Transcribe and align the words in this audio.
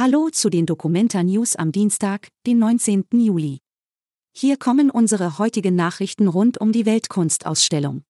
Hallo 0.00 0.28
zu 0.30 0.48
den 0.48 0.64
Documenta 0.64 1.24
News 1.24 1.56
am 1.56 1.72
Dienstag, 1.72 2.28
den 2.46 2.60
19. 2.60 3.06
Juli. 3.14 3.58
Hier 4.32 4.56
kommen 4.56 4.90
unsere 4.90 5.38
heutigen 5.38 5.74
Nachrichten 5.74 6.28
rund 6.28 6.60
um 6.60 6.70
die 6.70 6.86
Weltkunstausstellung. 6.86 8.04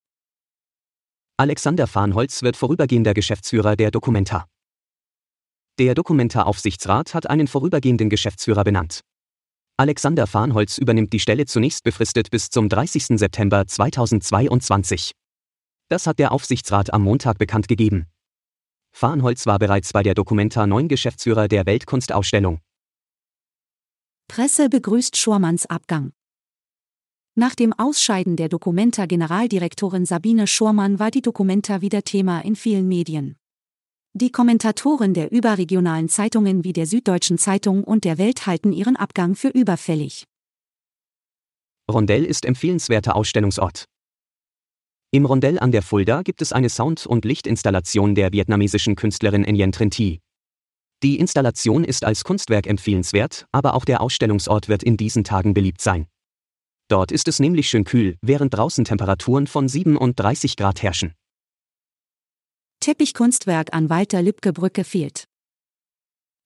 Alexander 1.39 1.87
Farnholz 1.87 2.43
wird 2.43 2.59
vorübergehender 2.59 3.15
Geschäftsführer 3.15 3.75
der 3.75 3.91
Documenta. 3.91 4.45
Der 5.79 5.95
Documenta-Aufsichtsrat 5.95 7.15
hat 7.15 7.31
einen 7.31 7.47
vorübergehenden 7.47 8.11
Geschäftsführer 8.11 8.65
benannt. 8.65 9.01
Alexander 9.79 10.27
Farnholz 10.27 10.77
übernimmt 10.77 11.15
die 11.15 11.21
Stelle 11.21 11.47
zunächst 11.47 11.85
befristet 11.85 12.31
bis 12.31 12.51
zum 12.51 12.69
30. 12.69 13.19
September 13.19 13.67
2022. 13.67 15.13
Das 15.89 16.07
hat 16.07 16.19
der 16.19 16.33
Aufsichtsrat 16.33 16.93
am 16.93 17.05
Montag 17.05 17.39
bekannt 17.39 17.67
gegeben. 17.67 18.09
Farnholz 18.99 19.47
war 19.47 19.61
bereits 19.61 19.93
bei 19.93 20.03
der 20.03 20.15
Documenta 20.15 20.67
9 20.67 20.89
Geschäftsführer 20.89 21.47
der 21.47 21.67
Weltkunstausstellung. 21.67 22.59
Presse 24.27 24.69
begrüßt 24.69 25.17
Schormanns 25.17 25.67
Abgang. 25.67 26.11
Nach 27.37 27.55
dem 27.55 27.73
Ausscheiden 27.73 28.35
der 28.35 28.49
Documenta-Generaldirektorin 28.49 30.05
Sabine 30.05 30.49
Schormann 30.49 30.99
war 30.99 31.13
die 31.13 31.23
Documenta 31.23 31.81
wieder 31.81 32.03
Thema 32.03 32.41
in 32.41 32.57
vielen 32.57 32.89
Medien. 32.89 33.37
Die 34.15 34.33
Kommentatoren 34.33 35.15
der 35.15 35.31
überregionalen 35.31 36.09
Zeitungen 36.09 36.65
wie 36.65 36.73
der 36.73 36.87
Süddeutschen 36.87 37.39
Zeitung 37.39 37.85
und 37.85 38.03
der 38.03 38.19
Welt 38.19 38.49
halten 38.49 38.73
ihren 38.73 38.97
Abgang 38.97 39.37
für 39.37 39.51
überfällig. 39.51 40.25
Rondell 41.89 42.25
ist 42.25 42.45
empfehlenswerter 42.45 43.15
Ausstellungsort. 43.15 43.85
Im 45.11 45.25
Rondell 45.25 45.59
an 45.59 45.73
der 45.73 45.81
Fulda 45.81 46.21
gibt 46.21 46.43
es 46.43 46.53
eine 46.53 46.69
Sound- 46.69 47.07
und 47.07 47.25
Lichtinstallation 47.25 48.15
der 48.15 48.31
vietnamesischen 48.31 48.95
Künstlerin 48.95 49.43
Nguyen 49.43 49.73
Trinh 49.73 49.91
Thi. 49.91 50.21
Die 51.03 51.19
Installation 51.19 51.83
ist 51.83 52.05
als 52.05 52.25
Kunstwerk 52.25 52.67
empfehlenswert, 52.67 53.47
aber 53.51 53.73
auch 53.73 53.87
der 53.87 54.03
Ausstellungsort 54.03 54.69
wird 54.69 54.83
in 54.83 54.99
diesen 54.99 55.25
Tagen 55.25 55.55
beliebt 55.55 55.81
sein. 55.81 56.09
Dort 56.89 57.11
ist 57.11 57.27
es 57.27 57.39
nämlich 57.39 57.71
schön 57.71 57.85
kühl, 57.85 58.19
während 58.21 58.53
draußen 58.53 58.85
Temperaturen 58.85 59.47
von 59.47 59.67
37 59.67 60.57
Grad 60.57 60.83
herrschen. 60.83 61.15
Teppichkunstwerk 62.81 63.73
an 63.73 63.89
Walter 63.89 64.21
Lübcke 64.21 64.53
Brücke 64.53 64.85
fehlt. 64.85 65.25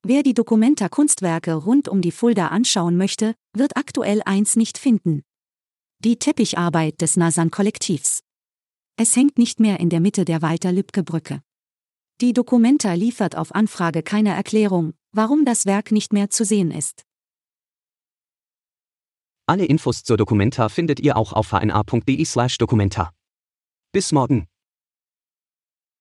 Wer 0.05 0.23
die 0.23 0.35
Dokumenta 0.35 0.89
Kunstwerke 0.89 1.55
rund 1.55 1.89
um 1.89 2.01
die 2.01 2.13
Fulda 2.13 2.49
anschauen 2.49 2.97
möchte, 2.97 3.35
wird 3.57 3.77
aktuell 3.77 4.23
eins 4.25 4.55
nicht 4.55 4.79
finden. 4.79 5.23
Die 5.99 6.17
Teppicharbeit 6.17 7.01
des 7.01 7.17
Nasan-Kollektivs. 7.17 8.21
Es 8.97 9.17
hängt 9.17 9.39
nicht 9.39 9.59
mehr 9.59 9.81
in 9.81 9.89
der 9.89 10.01
Mitte 10.01 10.25
der 10.25 10.43
Walter-Lübcke-Brücke. 10.43 11.43
Die 12.21 12.33
Documenta 12.33 12.93
liefert 12.93 13.37
auf 13.37 13.55
Anfrage 13.55 14.03
keine 14.03 14.31
Erklärung, 14.31 14.93
warum 15.13 15.45
das 15.45 15.67
Werk 15.67 15.93
nicht 15.93 16.13
mehr 16.13 16.31
zu 16.31 16.45
sehen 16.45 16.71
ist. 16.71 17.05
Alle 19.47 19.65
Infos 19.65 20.05
zur 20.05 20.17
Documenta 20.17 20.69
findet 20.69 21.01
ihr 21.01 21.17
auch 21.17 21.33
auf 21.33 21.53
hna.de/documenta. 21.53 23.11
Bis 23.93 24.13
morgen. 24.13 24.47